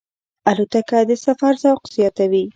[0.49, 2.43] الوتکه د سفر ذوق زیاتوي.